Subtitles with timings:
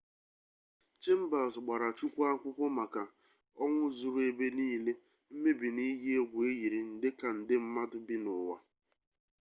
[1.01, 3.01] chambers gbara chukwu akwụkwọ maka
[3.63, 4.91] ọnwụ zuru ebe niile
[5.31, 8.57] mmebi na iyi egwu eyiri nde ka nde mmadụ bi n'ụwa